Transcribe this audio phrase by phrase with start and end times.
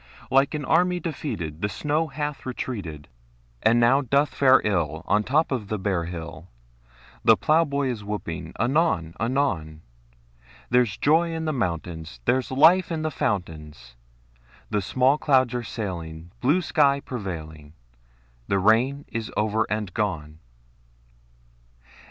[0.31, 3.07] Like an army defeated The snow hath retreated,
[3.61, 6.47] And now doth fare ill On the top of the bare hill;
[7.23, 9.83] The plowboy is whooping anon anon:
[10.71, 13.95] There's joy in the mountains; There's life in the fountains;
[14.79, 17.73] Small clouds are sailing, Blue sky prevailing;
[18.47, 20.39] The rain is over and gone!